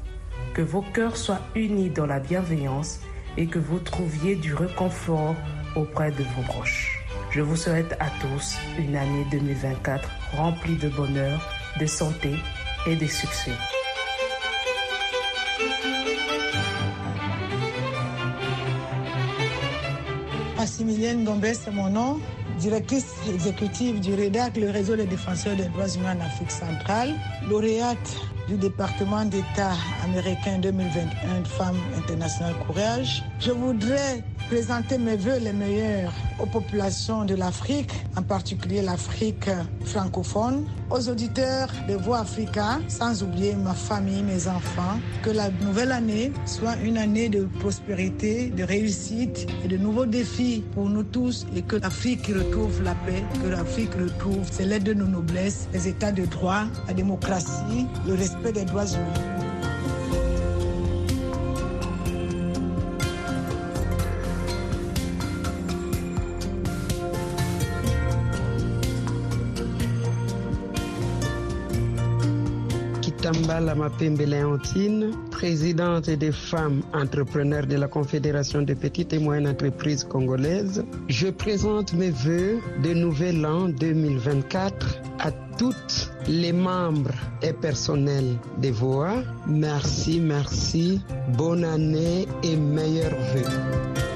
Que 0.54 0.62
vos 0.62 0.82
cœurs 0.82 1.18
soient 1.18 1.42
unis 1.56 1.90
dans 1.90 2.06
la 2.06 2.20
bienveillance 2.20 3.00
et 3.38 3.48
que 3.48 3.60
vous 3.60 3.80
trouviez 3.80 4.36
du 4.36 4.54
réconfort 4.54 5.36
auprès 5.76 6.12
de 6.12 6.24
vos 6.24 6.44
proches. 6.44 7.04
Je 7.32 7.42
vous 7.42 7.56
souhaite 7.56 7.94
à 8.00 8.10
tous 8.22 8.58
une 8.80 8.96
année 8.96 9.26
2024 9.32 10.10
remplie 10.36 10.78
de 10.78 10.90
bonheur, 10.90 11.40
de 11.80 11.86
santé 11.86 12.36
et 12.86 12.96
de 12.96 13.06
succès. 13.06 13.52
Assimilienne 20.68 21.24
Gombe, 21.24 21.46
c'est 21.54 21.72
mon 21.72 21.90
nom, 21.90 22.20
directrice 22.60 23.06
exécutive 23.34 24.02
du 24.02 24.14
REDAC, 24.14 24.58
le 24.58 24.70
réseau 24.70 24.98
des 24.98 25.06
défenseurs 25.06 25.56
des 25.56 25.64
droits 25.70 25.88
humains 25.88 26.18
en 26.18 26.26
Afrique 26.26 26.52
centrale, 26.52 27.12
lauréate 27.50 28.18
du 28.50 28.58
département 28.58 29.24
d'État 29.24 29.72
américain 30.04 30.58
2021 30.60 31.46
Femmes 31.46 31.80
internationales 31.98 32.56
courage. 32.68 33.24
Je 33.40 33.52
voudrais 33.52 34.22
présenter 34.48 34.98
mes 34.98 35.18
voeux 35.18 35.40
les 35.40 35.52
meilleurs 35.52 36.14
aux 36.40 36.46
populations 36.46 37.26
de 37.26 37.36
l'Afrique, 37.36 37.92
en 38.16 38.22
particulier 38.22 38.82
l'Afrique 38.82 39.50
francophone, 39.86 40.66
aux 40.90 41.10
auditeurs 41.10 41.68
des 41.88 41.96
Voix 41.96 42.20
Africa, 42.20 42.80
sans 42.88 43.24
oublier 43.24 43.56
ma 43.56 43.74
famille, 43.74 44.24
mes 44.24 44.48
enfants. 44.48 45.00
Que 45.24 45.32
la 45.32 45.50
nouvelle 45.50 45.92
année 45.92 46.32
soit 46.46 46.76
une 46.84 46.98
année 46.98 47.30
de 47.30 47.44
prospérité, 47.60 48.50
de 48.50 48.64
réussite 48.64 49.48
et 49.66 49.68
de 49.68 49.78
nouveaux 49.78 50.06
défis 50.06 50.64
pour 50.74 50.90
nous 50.90 51.04
tous 51.04 51.46
et 51.56 51.62
que 51.62 51.76
l'Afrique 51.76 52.28
retrouve 52.28 52.82
la 52.84 52.96
paix, 52.96 53.24
que 53.44 53.50
l'Afrique 53.50 53.94
retrouve 53.96 54.50
ses 54.52 54.66
lettres 54.66 54.86
de 54.86 54.94
nos 54.94 55.08
noblesses, 55.08 55.68
les 55.74 55.88
états 55.88 56.12
de 56.12 56.26
droit, 56.26 56.64
la 56.88 56.94
démocratie, 56.94 57.86
le 58.06 58.14
respect 58.14 58.54
des 58.54 58.66
droits 58.66 58.86
humains. 58.86 59.37
Tambala 73.48 73.76
Mapembe 73.76 74.26
Léontine, 74.26 75.12
présidente 75.32 76.10
des 76.10 76.34
femmes 76.34 76.82
entrepreneurs 76.94 77.66
de 77.66 77.78
la 77.78 77.88
Confédération 77.88 78.62
des 78.62 78.76
petites 78.76 79.14
et 79.14 79.20
moyennes 79.20 79.48
entreprises 79.48 80.04
congolaises. 80.04 80.84
Je 81.08 81.28
présente 81.30 81.94
mes 81.94 82.10
voeux 82.10 82.60
de 82.84 82.94
nouvel 82.94 83.46
an 83.46 83.70
2024 83.70 85.00
à 85.20 85.32
toutes 85.58 86.12
les 86.28 86.52
membres 86.52 87.16
et 87.42 87.54
personnels 87.54 88.36
des 88.58 88.72
VOA. 88.72 89.24
Merci, 89.48 90.20
merci, 90.20 91.00
bonne 91.38 91.64
année 91.64 92.28
et 92.44 92.58
meilleurs 92.58 93.16
vœux. 93.34 94.07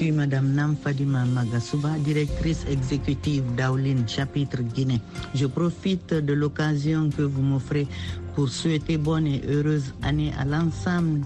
Suis 0.00 0.12
Madame 0.12 0.54
Nam 0.54 0.76
Fadima 0.82 1.26
Magasuba, 1.26 1.90
directrice 1.98 2.64
exécutive 2.70 3.44
d'Aulin, 3.54 4.06
chapitre 4.06 4.62
Guinée. 4.62 4.98
Je 5.34 5.44
profite 5.44 6.14
de 6.14 6.32
l'occasion 6.32 7.10
que 7.10 7.20
vous 7.20 7.42
m'offrez 7.42 7.86
pour 8.34 8.48
souhaiter 8.48 8.96
bonne 8.96 9.26
et 9.26 9.42
heureuse 9.46 9.92
année 10.02 10.32
à 10.38 10.46
l'ensemble 10.46 11.20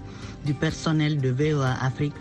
du 0.45 0.53
personnel 0.53 1.21
de 1.21 1.29
VOA 1.29 1.71
Afrique 1.81 2.19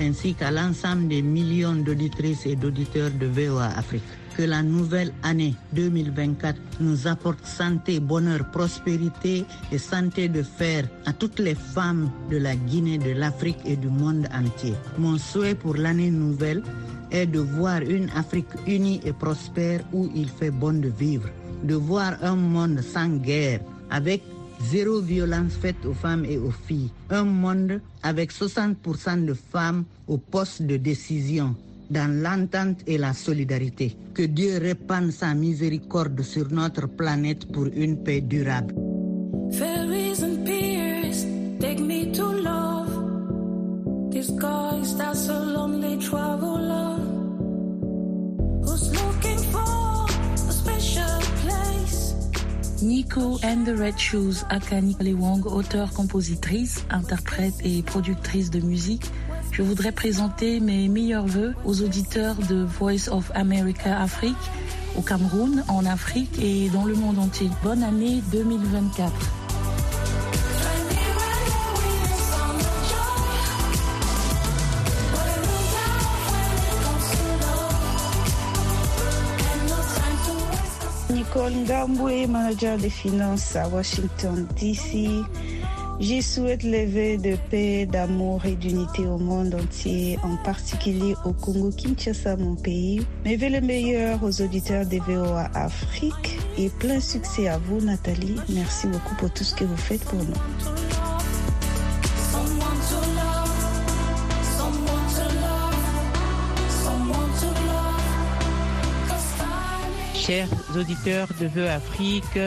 ainsi 0.00 0.34
qu'à 0.34 0.52
l'ensemble 0.52 1.08
des 1.08 1.22
millions 1.22 1.74
d'auditrices 1.74 2.46
et 2.46 2.54
d'auditeurs 2.54 3.10
de 3.10 3.26
VOA 3.26 3.66
Afrique 3.76 4.04
que 4.36 4.42
la 4.42 4.62
nouvelle 4.62 5.12
année 5.22 5.54
2024 5.72 6.60
nous 6.80 7.06
apporte 7.06 7.44
santé, 7.46 8.00
bonheur, 8.00 8.50
prospérité 8.50 9.44
et 9.72 9.78
santé 9.78 10.28
de 10.28 10.42
fer 10.42 10.88
à 11.06 11.12
toutes 11.12 11.38
les 11.38 11.54
femmes 11.54 12.10
de 12.30 12.36
la 12.36 12.54
Guinée, 12.54 12.98
de 12.98 13.12
l'Afrique 13.12 13.58
et 13.64 13.76
du 13.76 13.88
monde 13.88 14.28
entier. 14.34 14.74
Mon 14.98 15.16
souhait 15.16 15.54
pour 15.54 15.74
l'année 15.76 16.10
nouvelle 16.10 16.62
est 17.10 17.26
de 17.26 17.38
voir 17.40 17.80
une 17.80 18.10
Afrique 18.10 18.52
unie 18.66 19.00
et 19.04 19.12
prospère 19.12 19.80
où 19.92 20.10
il 20.14 20.28
fait 20.28 20.50
bon 20.50 20.80
de 20.80 20.88
vivre, 20.88 21.28
de 21.64 21.74
voir 21.74 22.12
un 22.22 22.36
monde 22.36 22.82
sans 22.82 23.08
guerre, 23.08 23.60
avec 23.90 24.22
zéro 24.60 25.00
violence 25.00 25.52
faite 25.52 25.84
aux 25.86 25.94
femmes 25.94 26.24
et 26.24 26.36
aux 26.36 26.50
filles, 26.50 26.90
un 27.10 27.24
monde 27.24 27.80
avec 28.02 28.32
60% 28.32 29.24
de 29.24 29.34
femmes 29.34 29.84
au 30.08 30.18
poste 30.18 30.62
de 30.62 30.76
décision, 30.76 31.56
dans 31.90 32.10
l'entente 32.22 32.78
et 32.86 32.98
la 32.98 33.12
solidarité. 33.12 33.96
Que 34.14 34.22
Dieu 34.22 34.58
répande 34.58 35.10
sa 35.10 35.34
miséricorde 35.34 36.20
sur 36.22 36.50
notre 36.52 36.86
planète 36.88 37.50
pour 37.52 37.66
une 37.66 38.02
paix 38.02 38.20
durable. 38.20 38.74
Nico 52.82 53.38
and 53.42 53.64
the 53.64 53.74
Red 53.76 53.98
Shoes, 53.98 54.44
Akani 54.48 54.96
Lewong, 55.00 55.44
auteur, 55.46 55.92
compositrice, 55.92 56.84
interprète 56.90 57.54
et 57.64 57.82
productrice 57.82 58.50
de 58.50 58.60
musique, 58.60 59.10
je 59.56 59.62
voudrais 59.62 59.92
présenter 59.92 60.60
mes 60.60 60.86
meilleurs 60.86 61.26
voeux 61.26 61.54
aux 61.64 61.80
auditeurs 61.80 62.34
de 62.34 62.56
Voice 62.62 63.08
of 63.10 63.32
America 63.34 63.98
Afrique, 63.98 64.36
au 64.98 65.00
Cameroun, 65.00 65.64
en 65.68 65.86
Afrique 65.86 66.38
et 66.38 66.68
dans 66.68 66.84
le 66.84 66.94
monde 66.94 67.18
entier. 67.18 67.48
Bonne 67.62 67.82
année 67.82 68.22
2024. 68.32 69.12
Nicole 81.08 81.52
Ngambwe, 81.66 82.28
manager 82.28 82.76
des 82.76 82.90
finances 82.90 83.56
à 83.56 83.66
Washington, 83.68 84.46
D.C. 84.60 85.22
J'y 85.98 86.20
souhaite 86.22 86.62
lever 86.62 87.16
de 87.16 87.36
paix, 87.50 87.86
d'amour 87.86 88.44
et 88.44 88.54
d'unité 88.54 89.06
au 89.06 89.16
monde 89.16 89.54
entier, 89.54 90.18
en 90.22 90.36
particulier 90.36 91.14
au 91.24 91.32
Congo 91.32 91.70
Kinshasa, 91.70 92.36
mon 92.36 92.54
pays. 92.54 93.06
Mais 93.24 93.36
veux 93.36 93.48
le 93.48 93.62
meilleur 93.62 94.22
aux 94.22 94.42
auditeurs 94.42 94.84
des 94.84 94.98
VOA 94.98 95.48
Afrique 95.54 96.38
et 96.58 96.68
plein 96.68 97.00
succès 97.00 97.48
à 97.48 97.56
vous, 97.56 97.80
Nathalie. 97.80 98.36
Merci 98.50 98.88
beaucoup 98.88 99.14
pour 99.14 99.32
tout 99.32 99.44
ce 99.44 99.54
que 99.54 99.64
vous 99.64 99.76
faites 99.76 100.04
pour 100.04 100.18
nous. 100.18 100.34
Chers 110.14 110.48
auditeurs 110.76 111.28
de 111.40 111.46
VOA 111.46 111.74
Afrique, 111.74 112.38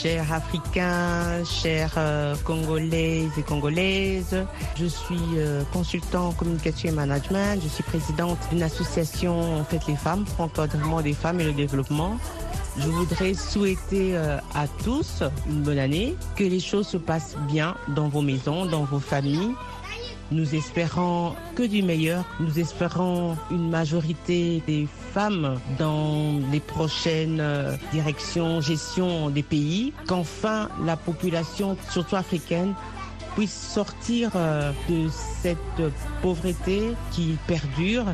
chers 0.00 0.32
Africains, 0.32 1.44
chers 1.44 1.94
euh, 1.96 2.36
Congolaises 2.44 3.32
et 3.36 3.42
Congolaises. 3.42 4.46
Je 4.78 4.86
suis 4.86 5.18
euh, 5.36 5.62
consultant 5.72 6.28
en 6.28 6.32
communication 6.32 6.90
et 6.90 6.92
management. 6.92 7.60
Je 7.60 7.68
suis 7.68 7.82
présidente 7.82 8.38
d'une 8.50 8.62
association 8.62 9.58
en 9.58 9.64
fait 9.64 9.80
les 9.88 9.96
femmes, 9.96 10.24
encadrement 10.38 11.00
des 11.00 11.14
femmes 11.14 11.40
et 11.40 11.44
le 11.44 11.52
développement. 11.52 12.16
Je 12.78 12.86
voudrais 12.86 13.34
souhaiter 13.34 14.16
euh, 14.16 14.38
à 14.54 14.68
tous 14.84 15.24
une 15.48 15.62
bonne 15.62 15.80
année, 15.80 16.14
que 16.36 16.44
les 16.44 16.60
choses 16.60 16.86
se 16.86 16.96
passent 16.96 17.36
bien 17.48 17.74
dans 17.88 18.08
vos 18.08 18.22
maisons, 18.22 18.66
dans 18.66 18.84
vos 18.84 19.00
familles. 19.00 19.54
Nous 20.30 20.54
espérons 20.54 21.32
que 21.56 21.62
du 21.62 21.82
meilleur. 21.82 22.24
Nous 22.38 22.60
espérons 22.60 23.36
une 23.50 23.70
majorité 23.70 24.62
des 24.66 24.86
femmes 25.12 25.58
dans 25.78 26.40
les 26.52 26.60
prochaines 26.60 27.40
euh, 27.40 27.76
directions, 27.92 28.60
gestion 28.60 29.30
des 29.30 29.42
pays. 29.42 29.92
Qu'enfin 30.06 30.68
la 30.84 30.96
population, 30.96 31.76
surtout 31.90 32.16
africaine, 32.16 32.74
puisse 33.34 33.54
sortir 33.54 34.30
euh, 34.36 34.72
de 34.88 35.08
cette 35.42 35.82
pauvreté 36.22 36.94
qui 37.10 37.36
perdure 37.46 38.04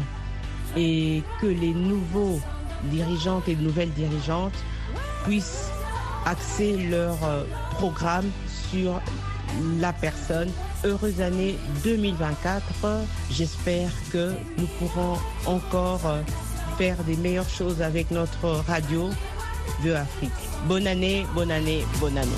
et 0.76 1.22
que 1.40 1.46
les 1.46 1.72
nouveaux 1.72 2.40
dirigeantes 2.84 3.48
et 3.48 3.56
nouvelles 3.56 3.92
dirigeantes 3.92 4.58
puissent 5.24 5.70
axer 6.26 6.76
leur 6.88 7.16
euh, 7.24 7.44
programme 7.72 8.30
sur 8.70 9.00
la 9.78 9.92
personne. 9.92 10.50
Heureuse 10.84 11.20
année 11.20 11.56
2024. 11.84 12.62
J'espère 13.30 13.90
que 14.12 14.32
nous 14.58 14.66
pourrons 14.78 15.18
encore 15.46 16.02
faire 16.76 16.96
des 17.04 17.16
meilleures 17.16 17.48
choses 17.48 17.82
avec 17.82 18.10
notre 18.10 18.46
radio 18.66 19.10
de 19.84 19.92
Afrique. 19.92 20.30
Bonne 20.66 20.86
année, 20.86 21.26
bonne 21.34 21.50
année, 21.50 21.84
bonne 22.00 22.18
année. 22.18 22.30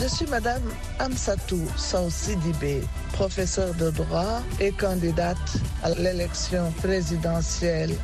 Je 0.00 0.06
suis 0.06 0.26
Madame 0.26 0.62
Amsatou 0.98 1.60
Sansidibé, 1.76 2.82
professeure 3.12 3.74
de 3.74 3.90
droit 3.90 4.40
et 4.58 4.72
candidate 4.72 5.36
à 5.82 5.90
l'élection 5.90 6.72
présidentielle 6.82 7.94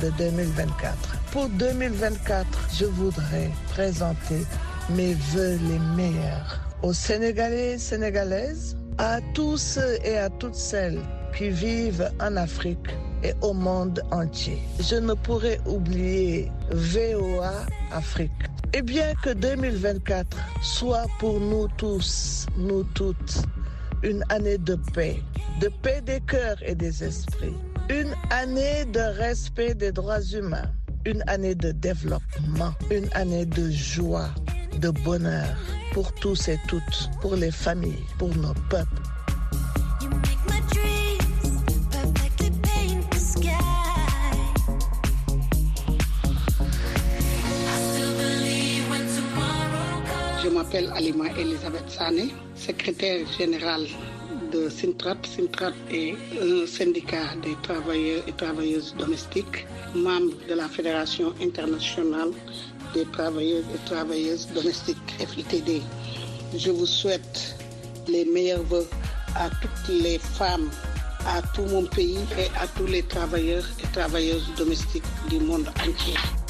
de 0.00 0.10
2024. 0.16 1.21
Pour 1.32 1.48
2024, 1.48 2.68
je 2.74 2.84
voudrais 2.84 3.50
présenter 3.70 4.42
mes 4.90 5.14
voeux 5.14 5.56
les 5.66 5.78
meilleurs 5.96 6.60
aux 6.82 6.92
Sénégalais 6.92 7.78
Sénégalaises, 7.78 8.76
à 8.98 9.18
tous 9.32 9.78
et 10.04 10.18
à 10.18 10.28
toutes 10.28 10.54
celles 10.54 11.00
qui 11.34 11.48
vivent 11.48 12.10
en 12.20 12.36
Afrique 12.36 12.86
et 13.22 13.32
au 13.40 13.54
monde 13.54 14.02
entier. 14.10 14.58
Je 14.78 14.96
ne 14.96 15.14
pourrais 15.14 15.58
oublier 15.64 16.52
VOA 16.70 17.64
Afrique. 17.92 18.30
Et 18.74 18.82
bien 18.82 19.14
que 19.22 19.30
2024 19.30 20.36
soit 20.60 21.06
pour 21.18 21.40
nous 21.40 21.66
tous, 21.78 22.44
nous 22.58 22.84
toutes, 22.92 23.38
une 24.02 24.22
année 24.28 24.58
de 24.58 24.74
paix, 24.92 25.22
de 25.62 25.68
paix 25.82 26.02
des 26.02 26.20
cœurs 26.20 26.58
et 26.62 26.74
des 26.74 27.02
esprits, 27.02 27.56
une 27.88 28.12
année 28.30 28.84
de 28.92 29.00
respect 29.18 29.74
des 29.74 29.92
droits 29.92 30.20
humains, 30.20 30.70
une 31.04 31.22
année 31.26 31.54
de 31.54 31.72
développement, 31.72 32.74
une 32.90 33.08
année 33.14 33.46
de 33.46 33.70
joie, 33.70 34.28
de 34.80 34.90
bonheur 34.90 35.56
pour 35.92 36.12
tous 36.14 36.48
et 36.48 36.58
toutes, 36.68 37.10
pour 37.20 37.36
les 37.36 37.50
familles, 37.50 38.04
pour 38.18 38.34
nos 38.36 38.54
peuples. 38.70 39.02
Je 50.42 50.48
m'appelle 50.48 50.90
Alima 50.94 51.26
Elisabeth 51.38 51.88
Sané, 51.88 52.28
secrétaire 52.54 53.26
générale 53.38 53.86
de 54.52 54.68
Sintrat. 54.68 55.16
Sintrat 55.24 55.72
est 55.90 56.14
un 56.40 56.66
syndicat 56.66 57.34
des 57.42 57.56
travailleurs 57.62 58.22
et 58.26 58.32
travailleuses 58.32 58.94
domestiques, 58.98 59.66
membre 59.94 60.34
de 60.48 60.54
la 60.54 60.68
Fédération 60.68 61.32
internationale 61.42 62.30
des 62.94 63.04
travailleurs 63.06 63.64
et 63.74 63.88
travailleuses 63.88 64.46
domestiques, 64.54 65.10
FITD. 65.18 65.82
Je 66.56 66.70
vous 66.70 66.86
souhaite 66.86 67.56
les 68.08 68.24
meilleurs 68.26 68.62
voeux 68.64 68.88
à 69.34 69.48
toutes 69.60 69.88
les 70.02 70.18
femmes, 70.18 70.70
à 71.26 71.40
tout 71.54 71.64
mon 71.66 71.84
pays 71.84 72.18
et 72.38 72.48
à 72.60 72.66
tous 72.66 72.86
les 72.86 73.02
travailleurs 73.02 73.64
et 73.82 73.86
travailleuses 73.92 74.48
domestiques 74.56 75.04
du 75.30 75.38
monde 75.40 75.68
entier. 75.86 76.41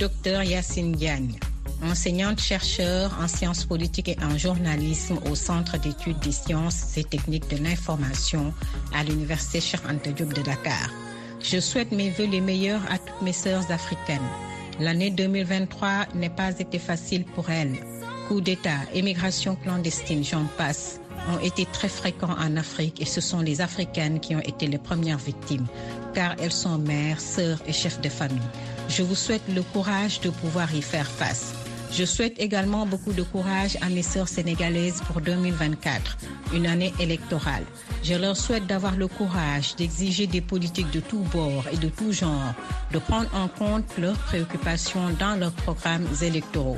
Docteur 0.00 0.42
Yacine 0.42 0.92
Diagne 0.92 1.38
enseignante-chercheur 1.82 3.14
en 3.20 3.28
sciences 3.28 3.66
politiques 3.66 4.08
et 4.08 4.16
en 4.22 4.38
journalisme 4.38 5.18
au 5.30 5.34
Centre 5.34 5.76
d'études 5.78 6.18
des 6.20 6.32
sciences 6.32 6.96
et 6.96 7.04
techniques 7.04 7.50
de 7.50 7.62
l'information 7.62 8.54
à 8.94 9.04
l'Université 9.04 9.60
Cheikh 9.60 9.82
Anta 9.86 10.10
Diop 10.12 10.32
de 10.32 10.40
Dakar. 10.40 10.88
Je 11.42 11.60
souhaite 11.60 11.92
mes 11.92 12.08
voeux 12.08 12.24
les 12.26 12.40
meilleurs 12.40 12.80
à 12.90 12.96
toutes 12.96 13.20
mes 13.20 13.34
sœurs 13.34 13.70
africaines. 13.70 14.18
L'année 14.78 15.10
2023 15.10 16.06
n'est 16.14 16.30
pas 16.30 16.58
été 16.58 16.78
facile 16.78 17.24
pour 17.24 17.50
elles. 17.50 17.76
Coup 18.26 18.40
d'État, 18.40 18.78
émigration 18.94 19.54
clandestine, 19.54 20.24
j'en 20.24 20.44
passe, 20.56 20.98
ont 21.28 21.44
été 21.44 21.66
très 21.66 21.88
fréquents 21.88 22.36
en 22.38 22.56
Afrique 22.56 23.02
et 23.02 23.06
ce 23.06 23.20
sont 23.20 23.40
les 23.40 23.60
Africaines 23.60 24.20
qui 24.20 24.34
ont 24.34 24.40
été 24.40 24.66
les 24.66 24.78
premières 24.78 25.18
victimes, 25.18 25.66
car 26.14 26.36
elles 26.40 26.52
sont 26.52 26.78
mères, 26.78 27.20
sœurs 27.20 27.60
et 27.66 27.72
chefs 27.74 28.00
de 28.00 28.08
famille. 28.08 28.40
Je 28.90 29.02
vous 29.04 29.14
souhaite 29.14 29.42
le 29.54 29.62
courage 29.62 30.20
de 30.20 30.30
pouvoir 30.30 30.74
y 30.74 30.82
faire 30.82 31.06
face. 31.06 31.54
Je 31.92 32.04
souhaite 32.04 32.34
également 32.40 32.86
beaucoup 32.86 33.12
de 33.12 33.22
courage 33.22 33.76
à 33.82 33.88
mes 33.88 34.02
sœurs 34.02 34.26
sénégalaises 34.26 35.00
pour 35.06 35.20
2024, 35.20 36.18
une 36.54 36.66
année 36.66 36.92
électorale. 36.98 37.62
Je 38.02 38.14
leur 38.14 38.36
souhaite 38.36 38.66
d'avoir 38.66 38.96
le 38.96 39.06
courage 39.06 39.76
d'exiger 39.76 40.26
des 40.26 40.40
politiques 40.40 40.90
de 40.90 40.98
tous 41.00 41.20
bords 41.32 41.66
et 41.72 41.76
de 41.76 41.88
tous 41.88 42.12
genres, 42.12 42.54
de 42.92 42.98
prendre 42.98 43.30
en 43.32 43.46
compte 43.46 43.84
leurs 43.96 44.18
préoccupations 44.18 45.10
dans 45.20 45.36
leurs 45.36 45.52
programmes 45.52 46.08
électoraux. 46.20 46.76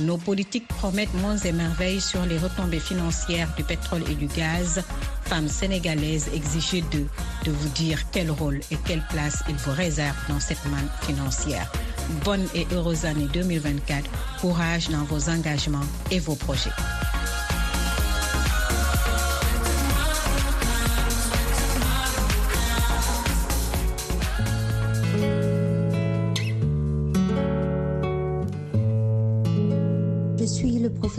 Nos 0.00 0.16
politiques 0.16 0.66
promettent 0.68 1.14
monts 1.14 1.36
et 1.44 1.52
merveilles 1.52 2.00
sur 2.00 2.24
les 2.24 2.38
retombées 2.38 2.80
financières 2.80 3.48
du 3.56 3.62
pétrole 3.62 4.02
et 4.10 4.14
du 4.14 4.26
gaz. 4.26 4.82
Femmes 5.24 5.48
sénégalaises, 5.48 6.28
exigez 6.34 6.82
d'eux 6.90 7.08
de 7.44 7.50
vous 7.50 7.68
dire 7.70 7.98
quel 8.10 8.30
rôle 8.30 8.60
et 8.70 8.76
quelle 8.84 9.04
place 9.10 9.42
ils 9.48 9.56
vous 9.56 9.72
réservent 9.72 10.28
dans 10.28 10.40
cette 10.40 10.64
manne 10.66 10.88
financière. 11.02 11.70
Bonne 12.24 12.46
et 12.54 12.66
heureuse 12.72 13.04
année 13.04 13.28
2024. 13.32 14.08
Courage 14.40 14.88
dans 14.88 15.04
vos 15.04 15.28
engagements 15.28 15.86
et 16.10 16.18
vos 16.18 16.34
projets. 16.34 16.70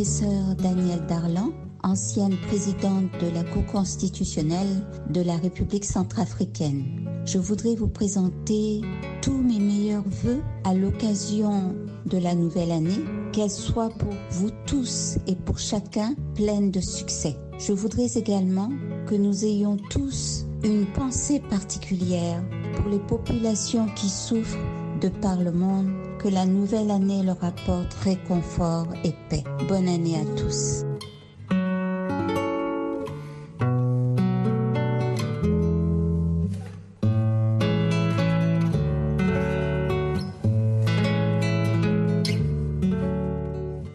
Professeur 0.03 0.55
Daniel 0.61 0.99
Darlan, 1.07 1.53
ancienne 1.81 2.35
présidente 2.47 3.09
de 3.21 3.29
la 3.33 3.41
Cour 3.45 3.65
constitutionnelle 3.67 4.85
de 5.09 5.21
la 5.21 5.37
République 5.37 5.85
centrafricaine. 5.85 7.07
Je 7.25 7.37
voudrais 7.37 7.75
vous 7.75 7.87
présenter 7.87 8.81
tous 9.21 9.37
mes 9.37 9.59
meilleurs 9.59 10.03
voeux 10.05 10.41
à 10.65 10.73
l'occasion 10.73 11.73
de 12.05 12.17
la 12.17 12.35
nouvelle 12.35 12.73
année, 12.73 12.99
qu'elle 13.31 13.49
soit 13.49 13.91
pour 13.91 14.13
vous 14.29 14.49
tous 14.65 15.15
et 15.25 15.37
pour 15.37 15.57
chacun 15.57 16.15
pleine 16.35 16.69
de 16.69 16.81
succès. 16.81 17.37
Je 17.57 17.71
voudrais 17.71 18.11
également 18.17 18.73
que 19.07 19.15
nous 19.15 19.45
ayons 19.45 19.77
tous 19.89 20.45
une 20.65 20.85
pensée 20.85 21.39
particulière 21.49 22.43
pour 22.75 22.89
les 22.89 22.99
populations 22.99 23.85
qui 23.95 24.09
souffrent 24.09 24.59
de 25.03 25.09
par 25.09 25.37
le 25.37 25.51
monde, 25.51 25.91
que 26.17 26.29
la 26.29 26.45
nouvelle 26.45 26.89
année 26.89 27.23
leur 27.23 27.43
apporte 27.43 27.93
réconfort 28.05 28.87
et 29.03 29.13
paix. 29.29 29.43
Bonne 29.67 29.89
année 29.89 30.15
à 30.15 30.25
tous. 30.37 30.85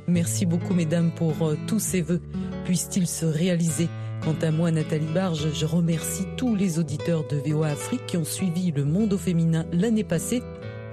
Merci 0.07 0.45
beaucoup, 0.45 0.75
mesdames, 0.75 1.11
pour 1.13 1.33
euh, 1.43 1.57
tous 1.67 1.79
ces 1.79 2.03
vœux. 2.03 2.21
Puissent-ils 2.67 3.07
se 3.07 3.25
réaliser? 3.25 3.89
Quant 4.23 4.37
à 4.43 4.51
moi, 4.51 4.71
Nathalie 4.71 5.07
Barge, 5.15 5.55
je 5.55 5.65
remercie 5.65 6.27
tous 6.37 6.55
les 6.55 6.79
auditeurs 6.79 7.27
de 7.29 7.37
VOA 7.37 7.69
Afrique 7.69 8.05
qui 8.07 8.19
ont 8.19 8.25
suivi 8.25 8.73
le 8.73 8.85
monde 8.85 9.15
au 9.15 9.19
féminin 9.19 9.65
l'année 9.73 10.05
passée. 10.05 10.43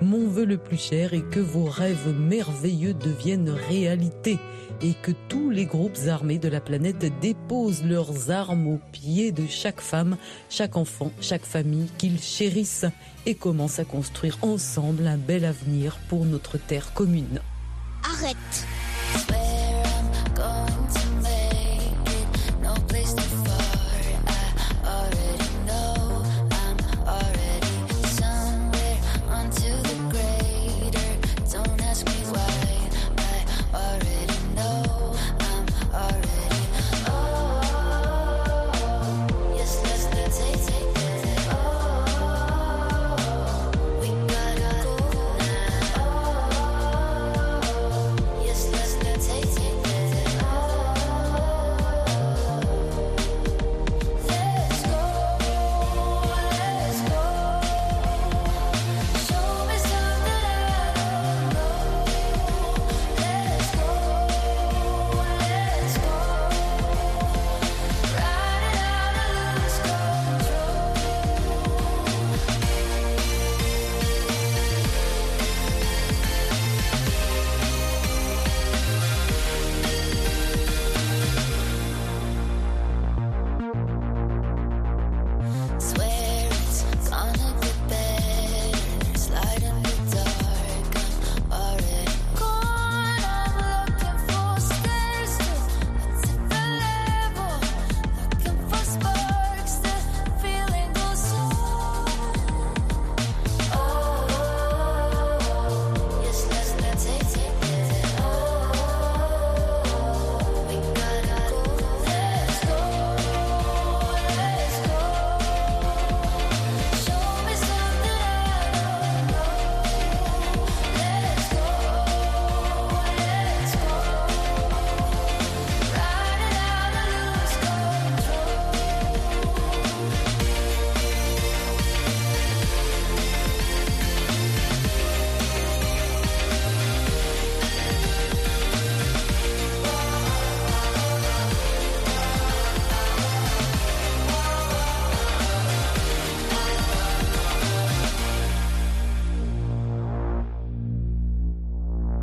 Mon 0.06 0.28
vœu 0.28 0.46
le 0.46 0.58
plus 0.60 0.78
cher 0.78 1.15
est 1.15 1.28
que 1.32 1.39
vos 1.39 1.65
rêves 1.65 2.13
merveilleux 2.15 2.94
deviennent 2.94 3.50
réalité 3.50 4.38
et 4.84 4.94
que 4.94 5.10
tous 5.30 5.50
les 5.50 5.65
groupes 5.65 5.98
armés 6.08 6.38
de 6.38 6.48
la 6.48 6.62
planète 6.62 7.12
déposent 7.22 7.84
leurs 7.84 8.30
armes 8.30 8.68
aux 8.68 8.80
pieds 8.91 9.32
de 9.32 9.48
chaque 9.48 9.82
femme, 9.82 10.15
chaque 10.48 10.78
enfant, 10.78 11.12
chaque 11.22 11.44
famille 11.44 11.89
qu'ils 11.98 12.22
chérissent 12.22 12.86
et 13.26 13.34
commencent 13.34 13.80
à 13.80 13.84
construire 13.84 14.38
ensemble 14.44 15.08
un 15.08 15.18
bel 15.18 15.44
avenir 15.44 15.98
pour 16.08 16.24
notre 16.24 16.60
terre 16.60 16.94
commune. 16.94 17.41
Arrête 18.04 18.68